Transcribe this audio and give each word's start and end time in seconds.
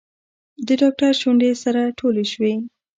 د 0.65 0.67
ډاکتر 0.81 1.11
شونډې 1.21 1.51
سره 1.63 1.81
ټولې 1.99 2.23
شوې. 2.31 2.53